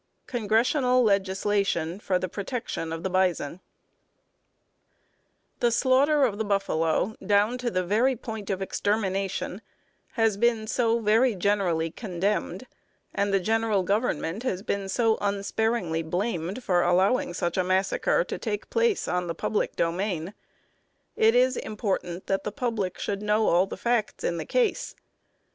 CONGRESSIONAL 0.25 1.03
LEGISLATION 1.03 1.99
FOR 1.99 2.17
THE 2.17 2.27
PROTECTION 2.27 2.91
OF 2.91 3.03
THE 3.03 3.09
BISON. 3.11 3.59
The 5.59 5.71
slaughter 5.71 6.23
of 6.25 6.39
the 6.39 6.43
buffalo 6.43 7.13
down 7.23 7.59
to 7.59 7.69
the 7.69 7.83
very 7.83 8.15
point 8.15 8.49
of 8.49 8.63
extermination 8.63 9.61
has 10.13 10.37
been 10.37 10.65
so 10.65 10.97
very 10.97 11.35
generally 11.35 11.91
condemned, 11.91 12.65
and 13.13 13.31
the 13.31 13.39
general 13.39 13.83
Government 13.83 14.41
has 14.41 14.63
been 14.63 14.89
so 14.89 15.19
unsparingly 15.21 16.01
blamed 16.01 16.63
for 16.63 16.81
allowing 16.81 17.35
such 17.35 17.55
a 17.55 17.63
massacre 17.63 18.23
to 18.23 18.39
take 18.39 18.71
place 18.71 19.07
on 19.07 19.27
the 19.27 19.35
public 19.35 19.75
domain, 19.75 20.33
it 21.15 21.35
is 21.35 21.57
important 21.57 22.25
that 22.25 22.43
the 22.43 22.51
public 22.51 22.97
should 22.97 23.21
know 23.21 23.45
all 23.47 23.67
the 23.67 23.77
facts 23.77 24.23
in 24.23 24.37
the 24.37 24.45
case. 24.47 24.95